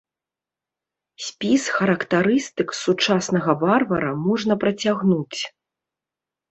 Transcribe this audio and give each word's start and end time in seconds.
Спіс 1.25 1.67
характарыстык 1.75 2.69
сучаснага 2.83 3.51
варвара 3.67 4.11
можна 4.27 4.53
працягнуць. 4.67 5.41